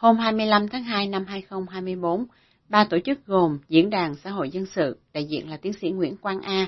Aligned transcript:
Hôm 0.00 0.16
25 0.16 0.68
tháng 0.68 0.84
2 0.84 1.06
năm 1.06 1.24
2024, 1.24 2.24
ba 2.68 2.84
tổ 2.84 2.98
chức 3.04 3.26
gồm 3.26 3.58
Diễn 3.68 3.90
đàn 3.90 4.14
Xã 4.14 4.30
hội 4.30 4.50
Dân 4.50 4.66
sự, 4.66 4.98
đại 5.12 5.24
diện 5.24 5.50
là 5.50 5.56
tiến 5.56 5.72
sĩ 5.72 5.90
Nguyễn 5.90 6.16
Quang 6.16 6.40
A, 6.40 6.66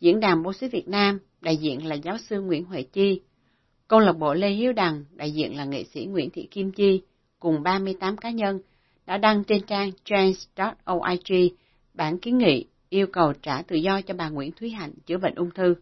Diễn 0.00 0.20
đàn 0.20 0.42
Bố 0.42 0.52
Xứ 0.52 0.68
Việt 0.72 0.88
Nam, 0.88 1.18
đại 1.40 1.56
diện 1.56 1.86
là 1.86 1.94
giáo 1.94 2.18
sư 2.18 2.40
Nguyễn 2.40 2.64
Huệ 2.64 2.82
Chi, 2.82 3.20
Câu 3.88 4.00
lạc 4.00 4.12
bộ 4.12 4.34
Lê 4.34 4.48
Hiếu 4.48 4.72
Đằng, 4.72 5.04
đại 5.10 5.30
diện 5.30 5.56
là 5.56 5.64
nghệ 5.64 5.84
sĩ 5.84 6.04
Nguyễn 6.04 6.30
Thị 6.30 6.48
Kim 6.50 6.72
Chi, 6.72 7.02
cùng 7.40 7.62
38 7.62 8.16
cá 8.16 8.30
nhân, 8.30 8.60
đã 9.06 9.18
đăng 9.18 9.44
trên 9.44 9.62
trang 9.62 9.90
trans.org 10.04 11.32
bản 11.94 12.18
kiến 12.18 12.38
nghị 12.38 12.64
yêu 12.88 13.06
cầu 13.06 13.32
trả 13.42 13.62
tự 13.62 13.76
do 13.76 14.00
cho 14.00 14.14
bà 14.14 14.28
Nguyễn 14.28 14.52
Thúy 14.52 14.70
Hạnh 14.70 14.92
chữa 15.06 15.18
bệnh 15.18 15.34
ung 15.34 15.50
thư. 15.50 15.74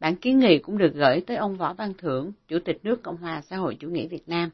Bản 0.00 0.16
kiến 0.16 0.38
nghị 0.38 0.58
cũng 0.58 0.78
được 0.78 0.94
gửi 0.94 1.20
tới 1.20 1.36
ông 1.36 1.56
Võ 1.56 1.74
Văn 1.74 1.92
Thưởng, 1.98 2.32
Chủ 2.48 2.58
tịch 2.64 2.84
nước 2.84 3.02
Cộng 3.02 3.16
hòa 3.16 3.42
xã 3.42 3.56
hội 3.56 3.76
chủ 3.80 3.88
nghĩa 3.88 4.06
Việt 4.06 4.28
Nam. 4.28 4.50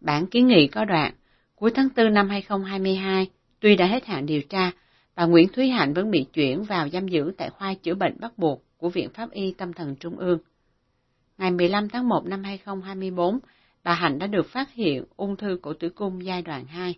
Bản 0.00 0.26
kiến 0.26 0.46
nghị 0.46 0.66
có 0.66 0.84
đoạn, 0.84 1.14
cuối 1.54 1.70
tháng 1.74 1.88
4 1.96 2.14
năm 2.14 2.28
2022, 2.28 3.30
tuy 3.60 3.76
đã 3.76 3.86
hết 3.86 4.06
hạn 4.06 4.26
điều 4.26 4.42
tra, 4.42 4.70
bà 5.14 5.26
Nguyễn 5.26 5.48
Thúy 5.48 5.68
Hạnh 5.68 5.94
vẫn 5.94 6.10
bị 6.10 6.26
chuyển 6.32 6.62
vào 6.62 6.88
giam 6.88 7.08
giữ 7.08 7.32
tại 7.36 7.50
khoa 7.50 7.74
chữa 7.74 7.94
bệnh 7.94 8.20
bắt 8.20 8.38
buộc 8.38 8.62
của 8.76 8.88
Viện 8.88 9.08
Pháp 9.14 9.30
y 9.30 9.54
Tâm 9.58 9.72
thần 9.72 9.96
Trung 9.96 10.16
ương. 10.18 10.38
Ngày 11.38 11.50
15 11.50 11.88
tháng 11.88 12.08
1 12.08 12.26
năm 12.26 12.44
2024, 12.44 13.38
bà 13.84 13.94
Hạnh 13.94 14.18
đã 14.18 14.26
được 14.26 14.46
phát 14.48 14.72
hiện 14.72 15.04
ung 15.16 15.36
thư 15.36 15.58
cổ 15.62 15.72
tử 15.72 15.88
cung 15.88 16.24
giai 16.24 16.42
đoạn 16.42 16.66
2. 16.66 16.94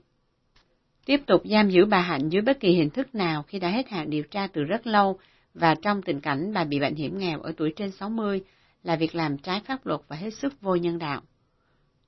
Tiếp 1.04 1.20
tục 1.26 1.42
giam 1.44 1.70
giữ 1.70 1.84
bà 1.84 2.00
Hạnh 2.00 2.28
dưới 2.28 2.42
bất 2.42 2.60
kỳ 2.60 2.72
hình 2.72 2.90
thức 2.90 3.14
nào 3.14 3.42
khi 3.42 3.58
đã 3.58 3.68
hết 3.68 3.88
hạn 3.88 4.10
điều 4.10 4.22
tra 4.22 4.46
từ 4.46 4.64
rất 4.64 4.86
lâu 4.86 5.18
và 5.54 5.74
trong 5.82 6.02
tình 6.02 6.20
cảnh 6.20 6.52
bà 6.54 6.64
bị 6.64 6.80
bệnh 6.80 6.94
hiểm 6.94 7.18
nghèo 7.18 7.40
ở 7.40 7.52
tuổi 7.56 7.72
trên 7.76 7.90
60 7.90 8.40
là 8.82 8.96
việc 8.96 9.14
làm 9.14 9.38
trái 9.38 9.60
pháp 9.66 9.86
luật 9.86 10.00
và 10.08 10.16
hết 10.16 10.30
sức 10.30 10.60
vô 10.60 10.74
nhân 10.74 10.98
đạo. 10.98 11.20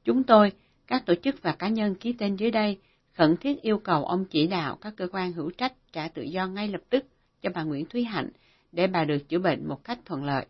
Chúng 0.05 0.23
tôi, 0.23 0.53
các 0.87 1.06
tổ 1.06 1.15
chức 1.15 1.43
và 1.43 1.52
cá 1.52 1.69
nhân 1.69 1.95
ký 1.95 2.12
tên 2.12 2.37
dưới 2.37 2.51
đây, 2.51 2.79
khẩn 3.12 3.37
thiết 3.37 3.62
yêu 3.62 3.79
cầu 3.79 4.05
ông 4.05 4.25
chỉ 4.25 4.47
đạo 4.47 4.79
các 4.80 4.95
cơ 4.97 5.09
quan 5.12 5.33
hữu 5.33 5.50
trách 5.50 5.72
trả 5.92 6.09
tự 6.09 6.22
do 6.22 6.47
ngay 6.47 6.69
lập 6.69 6.81
tức 6.91 7.06
cho 7.42 7.50
bà 7.55 7.62
Nguyễn 7.62 7.86
Thúy 7.86 8.05
Hạnh 8.05 8.28
để 8.72 8.86
bà 8.86 9.05
được 9.05 9.28
chữa 9.28 9.39
bệnh 9.39 9.69
một 9.69 9.84
cách 9.84 9.98
thuận 10.05 10.25
lợi. 10.25 10.47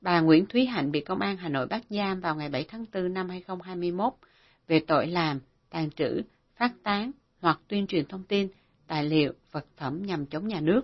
Bà 0.00 0.20
Nguyễn 0.20 0.46
Thúy 0.46 0.66
Hạnh 0.66 0.92
bị 0.92 1.00
Công 1.00 1.20
an 1.20 1.36
Hà 1.36 1.48
Nội 1.48 1.66
bắt 1.66 1.82
giam 1.90 2.20
vào 2.20 2.36
ngày 2.36 2.48
7 2.48 2.64
tháng 2.68 2.84
4 2.94 3.14
năm 3.14 3.28
2021 3.28 4.12
về 4.68 4.80
tội 4.86 5.06
làm, 5.06 5.40
tàn 5.70 5.90
trữ, 5.90 6.22
phát 6.56 6.72
tán 6.82 7.10
hoặc 7.40 7.60
tuyên 7.68 7.86
truyền 7.86 8.06
thông 8.06 8.24
tin, 8.24 8.48
tài 8.86 9.04
liệu, 9.04 9.32
vật 9.52 9.66
phẩm 9.76 10.02
nhằm 10.02 10.26
chống 10.26 10.48
nhà 10.48 10.60
nước, 10.60 10.82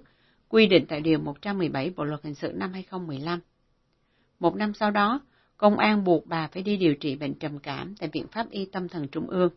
quy 0.48 0.66
định 0.66 0.86
tại 0.88 1.00
Điều 1.00 1.18
117 1.18 1.92
Bộ 1.96 2.04
Luật 2.04 2.20
Hình 2.22 2.34
sự 2.34 2.52
năm 2.54 2.72
2015. 2.72 3.40
Một 4.40 4.56
năm 4.56 4.74
sau 4.74 4.90
đó, 4.90 5.20
công 5.58 5.78
an 5.78 6.04
buộc 6.04 6.26
bà 6.26 6.46
phải 6.46 6.62
đi 6.62 6.76
điều 6.76 6.94
trị 6.94 7.16
bệnh 7.16 7.34
trầm 7.34 7.58
cảm 7.58 7.94
tại 8.00 8.08
Viện 8.12 8.26
Pháp 8.32 8.50
Y 8.50 8.66
Tâm 8.72 8.88
thần 8.88 9.08
Trung 9.08 9.26
ương. 9.26 9.50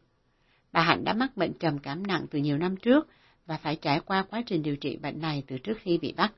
Bà 0.71 0.81
Hạnh 0.81 1.03
đã 1.03 1.13
mắc 1.13 1.31
bệnh 1.35 1.53
trầm 1.53 1.79
cảm 1.79 2.07
nặng 2.07 2.25
từ 2.31 2.39
nhiều 2.39 2.57
năm 2.57 2.75
trước 2.77 3.07
và 3.45 3.57
phải 3.63 3.75
trải 3.75 3.99
qua 4.05 4.25
quá 4.29 4.41
trình 4.45 4.63
điều 4.63 4.75
trị 4.75 4.99
bệnh 5.03 5.21
này 5.21 5.43
từ 5.47 5.57
trước 5.57 5.77
khi 5.81 5.99
bị 6.01 6.13
bắt. 6.17 6.31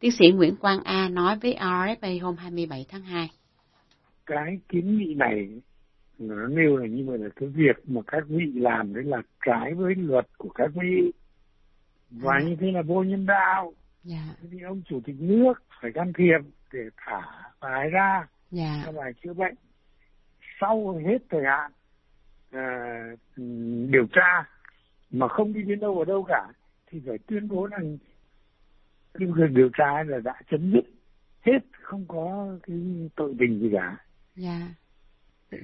Tiến 0.00 0.10
sĩ 0.18 0.32
Nguyễn 0.32 0.56
Quang 0.56 0.80
A 0.84 1.08
nói 1.08 1.38
với 1.42 1.56
RFA 1.60 2.22
hôm 2.22 2.36
27 2.36 2.86
tháng 2.88 3.02
2. 3.02 3.30
Cái 4.26 4.58
kiến 4.68 4.98
nghị 4.98 5.14
này 5.14 5.48
nó 6.18 6.46
nêu 6.48 6.76
là 6.76 6.86
như 6.86 7.04
vậy 7.06 7.18
là 7.18 7.28
cái 7.36 7.48
việc 7.48 7.88
mà 7.88 8.00
các 8.06 8.22
vị 8.28 8.52
làm 8.54 8.94
đấy 8.94 9.04
là 9.04 9.22
trái 9.46 9.74
với 9.74 9.94
luật 9.94 10.26
của 10.38 10.48
các 10.48 10.70
vị 10.74 11.12
và 12.10 12.32
à. 12.32 12.42
như 12.46 12.56
thế 12.60 12.70
là 12.72 12.82
vô 12.82 13.02
nhân 13.02 13.26
đạo. 13.26 13.72
Dạ. 14.02 14.22
Thì 14.50 14.60
ông 14.60 14.82
chủ 14.88 15.00
tịch 15.04 15.16
nước 15.18 15.54
phải 15.80 15.92
can 15.94 16.12
thiệp 16.18 16.50
để 16.72 16.80
thả 16.96 17.20
bà 17.60 17.68
ấy 17.68 17.90
ra 17.90 18.26
dạ. 18.50 18.82
cho 18.86 18.92
bà 18.92 19.04
chữa 19.22 19.32
bệnh. 19.32 19.54
Sau 20.60 21.00
hết 21.06 21.18
thời 21.30 21.42
hạn 21.44 21.70
à, 22.50 23.00
điều 23.90 24.06
tra 24.12 24.44
mà 25.10 25.28
không 25.28 25.52
đi 25.52 25.62
đến 25.62 25.80
đâu 25.80 25.98
ở 25.98 26.04
đâu 26.04 26.24
cả 26.28 26.46
thì 26.86 27.02
phải 27.06 27.18
tuyên 27.18 27.48
bố 27.48 27.66
rằng 27.66 27.98
cái 29.14 29.28
việc 29.34 29.50
điều 29.50 29.68
tra 29.78 30.02
là 30.02 30.18
đã 30.24 30.34
chấm 30.50 30.72
dứt. 30.72 30.84
Hết 31.42 31.58
không 31.80 32.04
có 32.08 32.56
cái 32.62 32.76
tội 33.16 33.34
tình 33.38 33.60
gì 33.60 33.70
cả. 33.72 33.96
Dạ. 34.36 34.68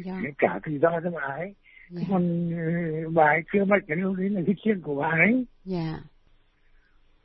Yeah. 0.04 0.34
cả 0.38 0.60
tự 0.62 0.72
do 0.82 1.00
cho 1.04 1.10
bà 1.10 1.20
ấy. 1.20 1.54
Yeah. 1.96 2.06
còn 2.10 2.50
ờ, 2.52 3.10
bà 3.10 3.24
ấy 3.24 3.40
chưa 3.52 3.64
bệnh 3.64 3.84
cái 3.86 3.96
điều 3.96 4.14
đấy 4.14 4.30
là 4.30 4.40
cái 4.46 4.54
chuyện 4.64 4.80
của 4.80 4.94
bà 4.94 5.08
ấy. 5.08 5.46
Dạ. 5.64 5.98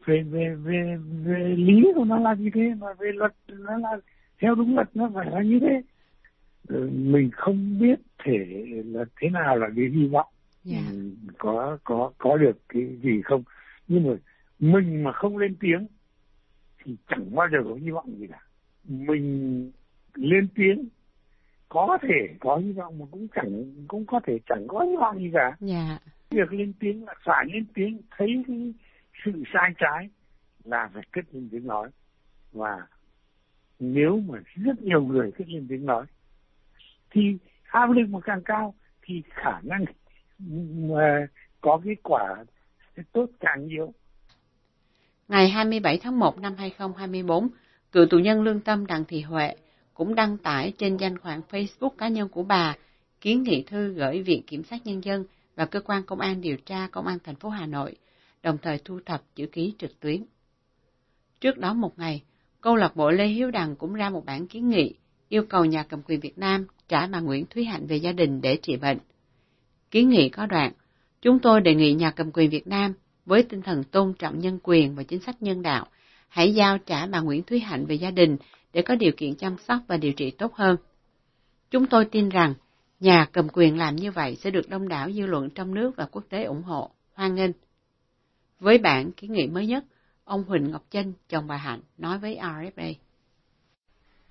Về 0.05 0.23
về 0.23 0.55
về 0.55 0.97
về 1.23 1.55
lý 1.57 1.91
của 1.95 2.05
nó 2.05 2.19
là 2.19 2.33
như 2.33 2.49
thế 2.53 2.73
mà 2.77 2.87
về 2.99 3.11
luật 3.11 3.33
nó 3.47 3.77
là 3.77 3.97
theo 4.41 4.55
đúng 4.55 4.75
luật 4.75 4.89
nó 4.93 5.09
phải 5.13 5.31
là 5.31 5.41
như 5.41 5.59
thế. 5.59 5.81
Ừ, 6.67 6.89
mình 6.93 7.29
không 7.33 7.79
biết 7.79 7.99
thể 8.23 8.65
là 8.85 9.05
thế 9.21 9.29
nào 9.29 9.57
là 9.57 9.67
cái 9.75 9.85
hy 9.85 10.07
vọng. 10.07 10.27
Yeah. 10.71 10.85
có 11.37 11.77
có 11.83 12.11
có 12.17 12.37
được 12.37 12.57
cái 12.69 12.97
gì 13.03 13.21
không? 13.21 13.43
Nhưng 13.87 14.07
mà 14.07 14.13
mình 14.59 15.03
mà 15.03 15.11
không 15.11 15.37
lên 15.37 15.55
tiếng 15.59 15.87
thì 16.83 16.95
chẳng 17.07 17.35
bao 17.35 17.47
giờ 17.51 17.57
có 17.63 17.75
hy 17.75 17.89
vọng 17.89 18.15
gì 18.19 18.27
cả. 18.27 18.39
Mình 18.83 19.71
lên 20.13 20.47
tiếng 20.55 20.89
có 21.69 21.97
thể 22.01 22.35
có 22.39 22.57
hy 22.57 22.71
vọng 22.71 22.99
mà 22.99 23.05
cũng 23.11 23.27
chẳng 23.35 23.73
cũng 23.87 24.05
có 24.05 24.19
thể 24.27 24.39
chẳng 24.45 24.65
có 24.67 24.79
hy 24.79 24.95
vọng 24.95 25.19
gì 25.19 25.29
cả. 25.33 25.57
Yeah. 25.67 26.01
việc 26.29 26.53
lên 26.53 26.73
tiếng 26.79 27.05
là 27.05 27.13
phải 27.25 27.45
lên 27.53 27.65
tiếng 27.73 28.01
thấy 28.17 28.43
cái 28.47 28.73
sự 29.25 29.43
sai 29.53 29.71
trái 29.77 30.09
là 30.63 30.89
phải 30.93 31.03
kết 31.11 31.21
lên 31.31 31.49
tiếng 31.51 31.67
nói. 31.67 31.89
Và 32.51 32.87
nếu 33.79 34.19
mà 34.27 34.39
rất 34.55 34.81
nhiều 34.81 35.01
người 35.01 35.31
cứ 35.37 35.43
lên 35.47 35.67
tiếng 35.69 35.85
nói 35.85 36.05
thì 37.11 37.21
áp 37.63 37.91
lực 37.91 38.09
mà 38.09 38.19
càng 38.23 38.41
cao 38.45 38.73
thì 39.01 39.21
khả 39.29 39.61
năng 39.63 39.85
mà 40.89 41.27
có 41.61 41.81
kết 41.83 41.95
quả 42.03 42.45
sẽ 42.97 43.03
tốt 43.11 43.25
càng 43.39 43.67
nhiều 43.67 43.93
Ngày 45.27 45.49
27 45.49 45.97
tháng 45.97 46.19
1 46.19 46.39
năm 46.39 46.55
2024, 46.57 47.49
cựu 47.91 48.05
tù 48.05 48.19
nhân 48.19 48.41
lương 48.41 48.59
tâm 48.59 48.85
Đặng 48.85 49.05
Thị 49.05 49.21
Huệ 49.21 49.55
cũng 49.93 50.15
đăng 50.15 50.37
tải 50.37 50.73
trên 50.77 50.97
danh 50.97 51.17
khoản 51.17 51.41
Facebook 51.49 51.89
cá 51.89 52.07
nhân 52.07 52.29
của 52.29 52.43
bà 52.43 52.75
kiến 53.21 53.43
nghị 53.43 53.63
thư 53.63 53.93
gửi 53.93 54.21
Viện 54.21 54.43
Kiểm 54.47 54.63
sát 54.63 54.85
Nhân 54.85 55.03
dân 55.03 55.25
và 55.55 55.65
Cơ 55.65 55.79
quan 55.81 56.03
Công 56.03 56.19
an 56.19 56.41
điều 56.41 56.57
tra 56.57 56.87
Công 56.91 57.07
an 57.07 57.17
thành 57.23 57.35
phố 57.35 57.49
Hà 57.49 57.65
Nội, 57.65 57.95
đồng 58.43 58.57
thời 58.61 58.77
thu 58.85 58.99
thập 59.05 59.21
chữ 59.35 59.45
ký 59.51 59.73
trực 59.77 59.99
tuyến. 59.99 60.23
Trước 61.39 61.57
đó 61.57 61.73
một 61.73 61.99
ngày, 61.99 62.23
câu 62.61 62.75
lạc 62.75 62.95
bộ 62.95 63.11
Lê 63.11 63.27
Hiếu 63.27 63.51
Đằng 63.51 63.75
cũng 63.75 63.93
ra 63.93 64.09
một 64.09 64.25
bản 64.25 64.47
kiến 64.47 64.69
nghị 64.69 64.93
yêu 65.29 65.43
cầu 65.49 65.65
nhà 65.65 65.83
cầm 65.83 66.01
quyền 66.01 66.19
Việt 66.19 66.37
Nam 66.37 66.65
trả 66.87 67.07
bà 67.07 67.19
Nguyễn 67.19 67.45
Thúy 67.45 67.65
Hạnh 67.65 67.87
về 67.87 67.95
gia 67.95 68.11
đình 68.11 68.41
để 68.41 68.57
trị 68.61 68.77
bệnh. 68.77 68.97
Kiến 69.91 70.09
nghị 70.09 70.29
có 70.29 70.45
đoạn, 70.45 70.71
chúng 71.21 71.39
tôi 71.39 71.61
đề 71.61 71.75
nghị 71.75 71.93
nhà 71.93 72.11
cầm 72.11 72.31
quyền 72.31 72.49
Việt 72.49 72.67
Nam 72.67 72.93
với 73.25 73.43
tinh 73.43 73.61
thần 73.61 73.83
tôn 73.83 74.13
trọng 74.13 74.39
nhân 74.39 74.59
quyền 74.63 74.95
và 74.95 75.03
chính 75.03 75.19
sách 75.19 75.41
nhân 75.41 75.61
đạo, 75.61 75.87
hãy 76.27 76.53
giao 76.53 76.77
trả 76.77 77.07
bà 77.07 77.19
Nguyễn 77.19 77.43
Thúy 77.43 77.59
Hạnh 77.59 77.85
về 77.85 77.95
gia 77.95 78.11
đình 78.11 78.37
để 78.73 78.81
có 78.81 78.95
điều 78.95 79.11
kiện 79.17 79.35
chăm 79.35 79.55
sóc 79.67 79.79
và 79.87 79.97
điều 79.97 80.13
trị 80.13 80.31
tốt 80.31 80.53
hơn. 80.53 80.77
Chúng 81.71 81.85
tôi 81.85 82.05
tin 82.05 82.29
rằng, 82.29 82.53
nhà 82.99 83.27
cầm 83.31 83.47
quyền 83.53 83.77
làm 83.77 83.95
như 83.95 84.11
vậy 84.11 84.35
sẽ 84.35 84.51
được 84.51 84.69
đông 84.69 84.87
đảo 84.87 85.11
dư 85.11 85.25
luận 85.25 85.49
trong 85.49 85.73
nước 85.73 85.91
và 85.95 86.05
quốc 86.11 86.23
tế 86.29 86.43
ủng 86.43 86.63
hộ, 86.63 86.91
hoan 87.13 87.35
nghênh. 87.35 87.51
Với 88.59 88.77
bản 88.77 89.11
kiến 89.11 89.33
nghị 89.33 89.47
mới 89.47 89.67
nhất, 89.67 89.83
ông 90.27 90.43
Huỳnh 90.43 90.71
Ngọc 90.71 90.83
Chinh, 90.89 91.13
chồng 91.29 91.47
bà 91.47 91.57
Hạnh, 91.57 91.79
nói 91.97 92.17
với 92.17 92.39
RFA. 92.41 92.93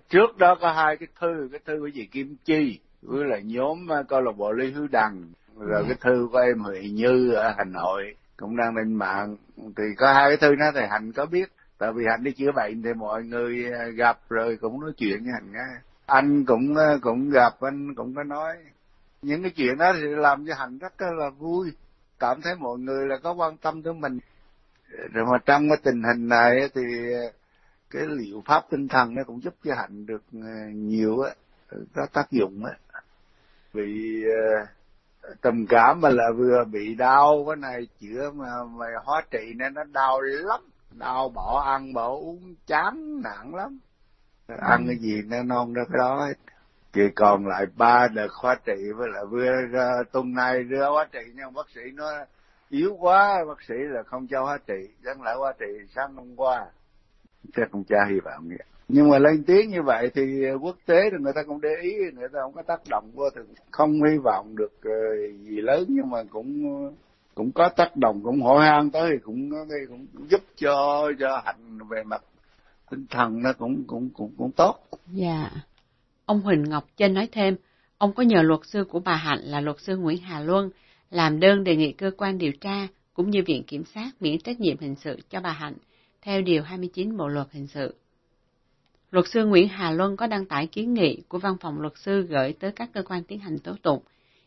Trước 0.09 0.39
đó 0.39 0.55
có 0.61 0.73
hai 0.73 0.97
cái 0.97 1.09
thư, 1.21 1.49
cái 1.53 1.61
thư 1.65 1.81
của 1.81 1.91
chị 1.95 2.07
Kim 2.07 2.37
Chi, 2.45 2.79
với 3.03 3.25
lại 3.25 3.43
nhóm 3.45 3.89
uh, 4.01 4.09
câu 4.09 4.21
lạc 4.21 4.33
bộ 4.37 4.53
Lê 4.53 4.67
Hữu 4.67 4.87
Đằng, 4.87 5.33
rồi 5.59 5.71
yeah. 5.73 5.83
Dạ. 5.83 5.89
cái 5.89 5.99
thư 6.01 6.29
của 6.33 6.39
em 6.39 6.59
Huệ 6.59 6.81
Như 6.81 7.33
ở 7.33 7.55
Hà 7.59 7.65
Nội 7.65 8.15
cũng 8.37 8.56
đang 8.56 8.77
lên 8.77 8.95
mạng 8.95 9.37
thì 9.61 9.85
có 9.97 10.12
hai 10.12 10.31
cái 10.31 10.37
thư 10.37 10.55
đó 10.55 10.67
thì 10.75 10.81
hạnh 10.91 11.12
có 11.12 11.27
biết 11.27 11.53
tại 11.79 11.93
vì 11.93 12.05
hạnh 12.11 12.25
đi 12.25 12.33
chữa 12.33 12.53
bệnh 12.56 12.83
thì 12.83 12.91
mọi 12.97 13.25
người 13.25 13.73
à, 13.73 13.87
gặp 13.87 14.19
rồi 14.29 14.59
cũng 14.61 14.81
nói 14.81 14.93
chuyện 14.97 15.25
với 15.25 15.33
hạnh 15.33 15.53
nghe 15.53 15.81
anh 16.06 16.45
cũng 16.45 16.77
à, 16.77 16.97
cũng 17.01 17.31
gặp 17.31 17.61
anh 17.61 17.95
cũng 17.95 18.15
có 18.15 18.23
nói 18.23 18.56
những 19.23 19.43
cái 19.43 19.51
chuyện 19.51 19.79
đó 19.79 19.93
thì 19.93 20.01
làm 20.01 20.47
cho 20.47 20.55
hạnh 20.55 20.79
rất 20.79 20.93
là 21.00 21.31
vui 21.31 21.73
cảm 22.19 22.43
thấy 22.43 22.55
mọi 22.55 22.79
người 22.79 23.06
là 23.06 23.17
có 23.23 23.32
quan 23.32 23.56
tâm 23.56 23.82
tới 23.82 23.93
mình 23.93 24.19
rồi 25.12 25.25
mà 25.33 25.38
trong 25.47 25.69
cái 25.69 25.79
tình 25.83 26.03
hình 26.03 26.29
này 26.29 26.69
thì 26.75 27.12
ờ, 27.12 27.33
cái 27.91 28.03
liệu 28.06 28.43
pháp 28.47 28.62
tinh 28.71 28.88
thần 28.88 29.15
nó 29.15 29.23
cũng 29.27 29.43
giúp 29.43 29.55
cho 29.65 29.75
hạnh 29.75 30.06
được 30.06 30.23
ờ, 30.33 30.69
nhiều 30.75 31.21
á, 31.21 31.31
có 31.94 32.06
tác 32.12 32.31
dụng 32.31 32.65
á. 32.65 33.00
Vì 33.73 34.25
ờ, 34.25 34.67
trầm 35.43 35.67
cảm 35.69 36.00
mà 36.00 36.09
là 36.09 36.25
vừa 36.37 36.65
bị 36.65 36.94
đau, 36.94 37.44
cái 37.47 37.56
này 37.56 37.88
chữa 38.00 38.31
mà 38.31 38.47
mà 38.65 38.87
hóa 39.05 39.23
trị 39.31 39.53
nên 39.56 39.75
nó 39.75 39.85
đau 39.85 40.21
lắm. 40.21 40.61
Đau 40.91 41.29
bỏ 41.29 41.62
ăn, 41.67 41.93
bỏ 41.93 42.09
uống, 42.09 42.55
chán 42.67 43.23
nặng 43.23 43.55
lắm. 43.55 43.79
Ăn 44.49 44.85
cái 44.87 44.97
gì 44.97 45.23
nó 45.27 45.43
non 45.43 45.73
ra 45.73 45.82
cái 45.93 45.99
đó 45.99 46.27
hết. 46.27 46.35
Chỉ 46.93 47.03
còn 47.15 47.47
lại 47.47 47.67
ba 47.77 48.09
đợt 48.09 48.32
hóa 48.32 48.56
trị, 48.65 48.93
với 48.97 49.09
lại 49.12 49.25
vừa 49.31 50.03
tuần 50.12 50.35
này 50.35 50.65
đưa 50.65 50.91
hóa 50.91 51.06
trị 51.12 51.21
nhưng 51.35 51.55
bác 51.55 51.71
sĩ 51.75 51.81
nó 51.94 52.25
yếu 52.71 52.97
quá 53.01 53.45
bác 53.49 53.63
sĩ 53.69 53.75
là 53.79 54.03
không 54.03 54.27
cho 54.27 54.43
hóa 54.43 54.59
trị 54.67 54.89
chẳng 55.05 55.23
lại 55.23 55.35
hóa 55.39 55.53
trị 55.59 55.67
sáng 55.95 56.15
hôm 56.15 56.37
qua 56.37 56.67
chắc 57.57 57.69
không 57.73 57.85
cha 57.85 57.99
hy 58.11 58.21
vọng 58.21 58.49
vậy 58.49 58.67
nhưng 58.89 59.09
mà 59.09 59.19
lên 59.19 59.45
tiếng 59.47 59.71
như 59.71 59.83
vậy 59.83 60.11
thì 60.15 60.23
quốc 60.61 60.77
tế 60.87 60.97
thì 61.11 61.17
người 61.21 61.33
ta 61.35 61.43
cũng 61.47 61.61
để 61.61 61.75
ý 61.83 61.93
người 62.15 62.29
ta 62.33 62.39
không 62.43 62.53
có 62.53 62.63
tác 62.63 62.81
động 62.91 63.11
vô 63.15 63.25
thì 63.35 63.41
không 63.71 63.93
hy 63.93 64.19
vọng 64.25 64.57
được 64.57 64.73
ờ, 64.83 65.17
gì 65.43 65.61
lớn 65.61 65.85
nhưng 65.89 66.11
mà 66.11 66.19
cũng 66.31 66.65
cũng 67.35 67.53
có 67.53 67.69
tác 67.77 67.97
động 67.97 68.21
cũng 68.25 68.43
hỏi 68.43 68.67
han 68.67 68.91
tới 68.91 69.11
thì 69.13 69.19
cũng 69.25 69.51
cái 69.51 69.79
cũng 69.89 70.07
giúp 70.29 70.41
cho 70.57 71.07
cho 71.19 71.43
hạnh 71.45 71.79
về 71.91 72.03
mặt 72.05 72.23
tinh 72.91 73.07
thần 73.11 73.43
nó 73.43 73.53
cũng 73.59 73.85
cũng 73.87 74.11
cũng 74.15 74.33
cũng 74.39 74.51
tốt. 74.53 74.77
Dạ. 75.07 75.51
Ông 76.27 76.41
Huỳnh 76.41 76.65
Ngọc 76.69 76.85
Chân 76.97 77.15
nói 77.15 77.29
thêm, 77.33 77.57
ông 77.99 78.13
có 78.13 78.23
nhờ 78.23 78.43
luật 78.43 78.61
sư 78.65 78.85
của 78.91 79.01
bà 79.01 79.17
Hạnh 79.17 79.39
là 79.43 79.61
luật 79.61 79.81
sư 79.81 79.97
Nguyễn 79.97 80.19
Hà 80.19 80.41
Luân 80.41 80.71
làm 81.11 81.41
đơn 81.41 81.64
đề 81.64 81.76
nghị 81.76 81.93
cơ 81.93 82.11
quan 82.17 82.38
điều 82.38 82.53
tra 82.53 82.88
cũng 83.14 83.31
như 83.31 83.43
viện 83.47 83.62
kiểm 83.62 83.85
sát 83.85 84.11
miễn 84.20 84.38
trách 84.38 84.61
nhiệm 84.61 84.79
hình 84.79 84.94
sự 84.94 85.17
cho 85.31 85.41
bà 85.41 85.53
Hạnh 85.53 85.75
theo 86.23 86.43
điều 86.43 86.62
29 86.62 87.17
Bộ 87.17 87.29
luật 87.29 87.47
hình 87.53 87.67
sự. 87.67 87.94
Luật 89.11 89.26
sư 89.29 89.47
Nguyễn 89.47 89.69
Hà 89.69 89.91
Luân 89.91 90.17
có 90.17 90.26
đăng 90.26 90.47
tải 90.47 90.67
kiến 90.67 90.94
nghị 90.94 91.23
của 91.29 91.38
văn 91.38 91.56
phòng 91.61 91.81
luật 91.81 91.93
sư 91.97 92.23
gửi 92.23 92.53
tới 92.53 92.73
các 92.73 92.91
cơ 92.93 93.03
quan 93.03 93.25
tiến 93.25 93.38
hành 93.38 93.58
tố 93.58 93.76
tụng, 93.82 94.03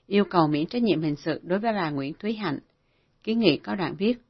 yêu 0.08 0.24
cầu 0.26 0.48
miễn 0.48 0.66
trách 0.66 0.84
nhiệm 0.84 1.02
hình 1.02 1.16
sự 1.16 1.40
đối 1.44 1.60
với 1.60 1.74
bà 1.74 1.90
Nguyễn 1.90 2.14
Thúy 2.14 2.34
Hạnh. 2.34 2.60
Kiến 3.24 3.40
nghị 3.40 3.58
có 3.58 3.76
đoạn 3.76 3.96
viết, 3.98 4.22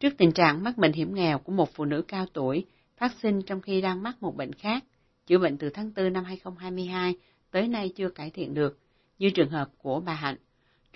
trước 0.00 0.14
tình 0.18 0.32
trạng 0.32 0.64
mắc 0.64 0.78
bệnh 0.78 0.92
hiểm 0.92 1.14
nghèo 1.14 1.38
của 1.38 1.52
một 1.52 1.68
phụ 1.74 1.84
nữ 1.84 2.02
cao 2.08 2.26
tuổi 2.32 2.64
phát 2.96 3.12
sinh 3.22 3.42
trong 3.42 3.60
khi 3.60 3.80
đang 3.80 4.02
mắc 4.02 4.16
một 4.20 4.36
bệnh 4.36 4.52
khác, 4.52 4.84
chữa 5.26 5.38
bệnh 5.38 5.58
từ 5.58 5.70
tháng 5.70 5.90
4 5.96 6.12
năm 6.12 6.24
2022 6.24 7.14
tới 7.50 7.68
nay 7.68 7.88
chưa 7.96 8.08
cải 8.08 8.30
thiện 8.30 8.54
được, 8.54 8.78
như 9.18 9.30
trường 9.30 9.50
hợp 9.50 9.68
của 9.78 10.00
bà 10.00 10.14
Hạnh. 10.14 10.36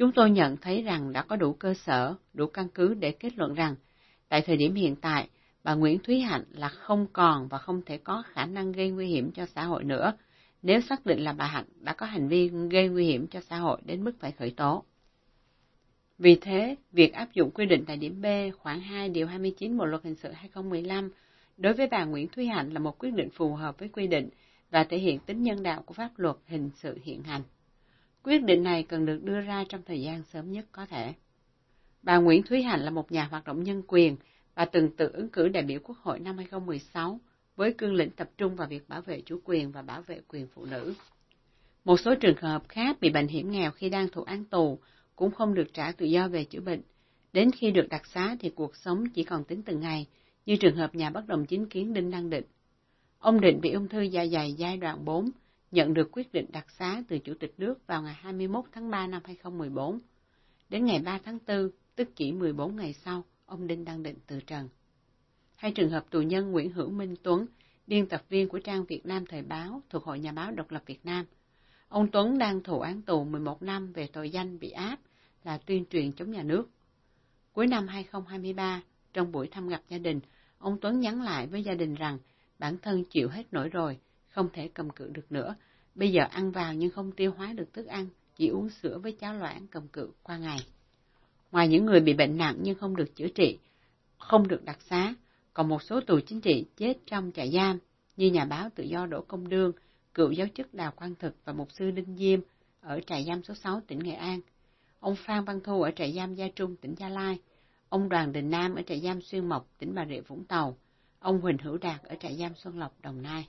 Chúng 0.01 0.13
tôi 0.13 0.31
nhận 0.31 0.57
thấy 0.57 0.83
rằng 0.83 1.13
đã 1.13 1.23
có 1.23 1.37
đủ 1.37 1.53
cơ 1.53 1.75
sở, 1.75 2.15
đủ 2.35 2.47
căn 2.47 2.69
cứ 2.75 2.95
để 2.95 3.13
kết 3.13 3.39
luận 3.39 3.55
rằng, 3.55 3.75
tại 4.29 4.43
thời 4.43 4.57
điểm 4.57 4.75
hiện 4.75 4.97
tại, 4.97 5.29
bà 5.65 5.75
Nguyễn 5.75 5.99
Thúy 5.99 6.21
Hạnh 6.21 6.45
là 6.53 6.69
không 6.69 7.07
còn 7.13 7.49
và 7.49 7.59
không 7.59 7.83
thể 7.87 7.99
có 7.99 8.23
khả 8.27 8.47
năng 8.47 8.73
gây 8.73 8.91
nguy 8.91 9.07
hiểm 9.07 9.31
cho 9.31 9.47
xã 9.47 9.65
hội 9.65 9.85
nữa, 9.85 10.13
nếu 10.63 10.81
xác 10.81 11.07
định 11.07 11.25
là 11.25 11.33
bà 11.33 11.47
Hạnh 11.47 11.65
đã 11.81 11.93
có 11.93 12.07
hành 12.07 12.29
vi 12.29 12.51
gây 12.71 12.89
nguy 12.89 13.07
hiểm 13.07 13.27
cho 13.27 13.41
xã 13.41 13.57
hội 13.57 13.81
đến 13.85 14.05
mức 14.05 14.13
phải 14.21 14.33
khởi 14.33 14.51
tố. 14.51 14.85
Vì 16.19 16.39
thế, 16.41 16.77
việc 16.93 17.13
áp 17.13 17.29
dụng 17.35 17.51
quy 17.51 17.67
định 17.67 17.85
tại 17.87 17.97
điểm 17.97 18.23
B 18.23 18.27
khoảng 18.59 18.81
2 18.81 19.09
điều 19.09 19.27
29 19.27 19.79
Bộ 19.79 19.85
luật 19.85 20.05
hình 20.05 20.15
sự 20.15 20.33
2015 20.33 21.11
đối 21.57 21.73
với 21.73 21.87
bà 21.87 22.05
Nguyễn 22.05 22.29
Thúy 22.29 22.47
Hạnh 22.47 22.73
là 22.73 22.79
một 22.79 22.99
quyết 22.99 23.15
định 23.15 23.29
phù 23.31 23.55
hợp 23.55 23.79
với 23.79 23.89
quy 23.89 24.07
định 24.07 24.29
và 24.71 24.85
thể 24.85 24.99
hiện 24.99 25.19
tính 25.19 25.43
nhân 25.43 25.63
đạo 25.63 25.83
của 25.87 25.95
pháp 25.95 26.11
luật 26.17 26.37
hình 26.47 26.71
sự 26.77 26.99
hiện 27.05 27.23
hành. 27.23 27.43
Quyết 28.23 28.43
định 28.43 28.63
này 28.63 28.83
cần 28.83 29.07
được 29.07 29.23
đưa 29.23 29.41
ra 29.41 29.65
trong 29.69 29.83
thời 29.87 30.01
gian 30.03 30.23
sớm 30.33 30.53
nhất 30.53 30.67
có 30.73 30.87
thể. 30.87 31.15
Bà 32.03 32.17
Nguyễn 32.17 32.43
Thúy 32.43 32.63
Hạnh 32.63 32.81
là 32.81 32.91
một 32.91 33.13
nhà 33.13 33.25
hoạt 33.25 33.45
động 33.45 33.63
nhân 33.63 33.83
quyền 33.87 34.17
và 34.55 34.65
từng 34.65 34.97
tự 34.97 35.11
ứng 35.13 35.29
cử 35.29 35.49
đại 35.49 35.63
biểu 35.63 35.81
Quốc 35.85 35.99
hội 35.99 36.21
năm 36.21 36.37
2016 36.37 37.21
với 37.57 37.73
cương 37.73 37.95
lĩnh 37.95 38.11
tập 38.11 38.31
trung 38.39 38.57
vào 38.57 38.69
việc 38.69 38.89
bảo 38.89 39.01
vệ 39.01 39.23
chủ 39.27 39.41
quyền 39.45 39.73
và 39.73 39.83
bảo 39.83 40.03
vệ 40.03 40.21
quyền 40.29 40.47
phụ 40.55 40.65
nữ. 40.65 40.95
Một 41.85 42.01
số 42.01 42.15
trường 42.15 42.37
hợp 42.37 42.69
khác 42.69 42.97
bị 43.01 43.11
bệnh 43.11 43.29
hiểm 43.29 43.51
nghèo 43.51 43.71
khi 43.71 43.89
đang 43.89 44.09
thụ 44.09 44.23
án 44.23 44.45
tù 44.45 44.79
cũng 45.17 45.31
không 45.31 45.55
được 45.55 45.75
trả 45.75 45.93
tự 45.93 46.07
do 46.07 46.29
về 46.29 46.45
chữa 46.45 46.61
bệnh. 46.61 46.83
Đến 47.33 47.51
khi 47.51 47.71
được 47.71 47.89
đặc 47.89 48.07
xá 48.07 48.37
thì 48.41 48.51
cuộc 48.51 48.77
sống 48.77 49.05
chỉ 49.15 49.25
còn 49.25 49.45
tính 49.45 49.63
từng 49.63 49.81
ngày, 49.81 50.07
như 50.47 50.57
trường 50.57 50.77
hợp 50.77 50.95
nhà 50.95 51.11
bất 51.11 51.27
đồng 51.27 51.47
chính 51.47 51.67
kiến 51.67 51.95
Đinh 51.95 52.11
Đăng 52.11 52.31
Định. 52.31 52.45
Ông 53.19 53.41
Định 53.41 53.61
bị 53.61 53.73
ung 53.73 53.89
thư 53.89 54.01
dạ 54.01 54.27
dày 54.27 54.53
giai 54.53 54.77
đoạn 54.77 55.05
4, 55.05 55.31
nhận 55.71 55.95
được 55.95 56.09
quyết 56.13 56.33
định 56.33 56.47
đặc 56.53 56.67
xá 56.79 57.03
từ 57.09 57.19
Chủ 57.19 57.35
tịch 57.41 57.55
nước 57.59 57.87
vào 57.87 58.03
ngày 58.03 58.15
21 58.15 58.65
tháng 58.73 58.91
3 58.91 59.07
năm 59.07 59.23
2014. 59.25 60.01
Đến 60.69 60.85
ngày 60.85 60.99
3 60.99 61.19
tháng 61.25 61.39
4, 61.47 61.71
tức 61.97 62.09
chỉ 62.17 62.33
14 62.33 62.77
ngày 62.77 62.93
sau, 62.93 63.25
ông 63.47 63.67
Đinh 63.67 63.85
Đăng 63.85 64.03
Định 64.03 64.17
từ 64.27 64.41
trần. 64.41 64.69
Hai 65.57 65.73
trường 65.73 65.91
hợp 65.91 66.11
tù 66.11 66.21
nhân 66.21 66.53
Nguyễn 66.53 66.71
Hữu 66.71 66.91
Minh 66.91 67.15
Tuấn, 67.23 67.47
biên 67.87 68.09
tập 68.09 68.23
viên 68.29 68.49
của 68.49 68.59
trang 68.59 68.85
Việt 68.85 69.07
Nam 69.07 69.27
Thời 69.27 69.43
báo 69.43 69.83
thuộc 69.91 70.05
Hội 70.05 70.19
Nhà 70.19 70.33
báo 70.33 70.53
Độc 70.53 70.71
lập 70.71 70.83
Việt 70.87 71.07
Nam. 71.07 71.25
Ông 71.89 72.11
Tuấn 72.11 72.39
đang 72.39 72.63
thụ 72.63 72.81
án 72.81 73.03
tù 73.03 73.25
11 73.25 73.63
năm 73.63 73.93
về 73.93 74.09
tội 74.13 74.31
danh 74.31 74.59
bị 74.59 74.71
áp 74.71 74.99
là 75.45 75.59
tuyên 75.59 75.85
truyền 75.91 76.13
chống 76.13 76.31
nhà 76.31 76.43
nước. 76.43 76.69
Cuối 77.53 77.67
năm 77.67 77.89
2023, 77.89 78.83
trong 79.13 79.33
buổi 79.33 79.49
thăm 79.49 79.69
gặp 79.69 79.83
gia 79.89 79.99
đình, 79.99 80.21
ông 80.59 80.79
Tuấn 80.81 81.01
nhắn 81.01 81.23
lại 81.23 81.47
với 81.47 81.63
gia 81.63 81.75
đình 81.75 81.95
rằng 81.95 82.19
bản 82.59 82.79
thân 82.79 83.05
chịu 83.05 83.29
hết 83.29 83.53
nổi 83.53 83.69
rồi, 83.69 83.99
không 84.31 84.49
thể 84.53 84.71
cầm 84.75 84.91
cự 84.91 85.11
được 85.13 85.33
nữa. 85.33 85.55
Bây 85.95 86.13
giờ 86.13 86.23
ăn 86.31 86.51
vào 86.51 86.75
nhưng 86.75 86.91
không 86.91 87.13
tiêu 87.13 87.33
hóa 87.37 87.53
được 87.53 87.73
thức 87.73 87.87
ăn, 87.87 88.07
chỉ 88.37 88.49
uống 88.49 88.71
sữa 88.71 88.99
với 89.03 89.13
cháo 89.13 89.35
loãng 89.35 89.67
cầm 89.67 89.89
cự 89.89 90.11
qua 90.23 90.39
ngày. 90.39 90.59
Ngoài 91.53 91.69
những 91.69 91.87
người 91.87 92.01
bị 92.01 92.15
bệnh 92.15 92.37
nặng 92.37 92.57
nhưng 92.63 92.79
không 92.79 92.97
được 92.97 93.17
chữa 93.17 93.29
trị, 93.29 93.59
không 94.19 94.49
được 94.49 94.65
đặc 94.65 94.79
xá, 94.91 95.15
còn 95.55 95.69
một 95.69 95.83
số 95.83 96.01
tù 96.01 96.21
chính 96.27 96.41
trị 96.41 96.65
chết 96.77 96.95
trong 97.07 97.31
trại 97.35 97.51
giam, 97.51 97.79
như 98.17 98.31
nhà 98.31 98.45
báo 98.45 98.69
tự 98.75 98.85
do 98.85 99.07
Đỗ 99.07 99.21
Công 99.29 99.49
Đương, 99.49 99.73
cựu 100.15 100.31
giáo 100.31 100.47
chức 100.55 100.75
Đào 100.75 100.93
Quang 100.97 101.15
Thực 101.15 101.37
và 101.45 101.53
mục 101.53 101.69
sư 101.73 101.91
Đinh 101.91 102.17
Diêm 102.17 102.41
ở 102.81 103.01
trại 103.07 103.25
giam 103.25 103.43
số 103.43 103.55
6 103.55 103.81
tỉnh 103.87 103.99
Nghệ 103.99 104.15
An, 104.15 104.41
ông 105.01 105.17
Phan 105.17 105.45
Văn 105.45 105.61
Thu 105.65 105.83
ở 105.83 105.91
trại 105.91 106.13
giam 106.13 106.35
Gia 106.35 106.49
Trung, 106.49 106.77
tỉnh 106.77 106.95
Gia 106.99 107.09
Lai, 107.09 107.41
ông 107.89 108.09
Đoàn 108.09 108.33
Đình 108.33 108.51
Nam 108.51 108.75
ở 108.75 108.83
trại 108.83 109.01
giam 109.01 109.23
Xuyên 109.23 109.49
Mộc, 109.49 109.69
tỉnh 109.79 109.95
Bà 109.95 110.07
Rịa 110.07 110.21
Vũng 110.21 110.45
Tàu, 110.45 110.77
ông 111.19 111.41
Huỳnh 111.41 111.59
Hữu 111.59 111.79
Đạt 111.79 112.03
ở 112.03 112.15
trại 112.21 112.37
giam 112.37 112.53
Xuân 112.55 112.79
Lộc, 112.79 112.93
Đồng 113.03 113.23
Nai. 113.23 113.49